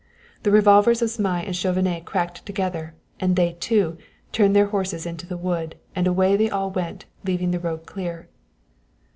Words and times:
The 0.41 0.49
revolvers 0.49 1.03
of 1.03 1.09
Zmai 1.09 1.43
and 1.45 1.55
Chauvenet 1.55 2.05
cracked 2.05 2.43
together, 2.43 2.95
and 3.19 3.35
they, 3.35 3.55
too, 3.59 3.99
turned 4.31 4.55
their 4.55 4.65
horses 4.69 5.05
into 5.05 5.27
the 5.27 5.37
wood, 5.37 5.75
and 5.95 6.07
away 6.07 6.35
they 6.35 6.49
all 6.49 6.71
went, 6.71 7.05
leaving 7.23 7.51
the 7.51 7.59
road 7.59 7.85
clear. 7.85 8.27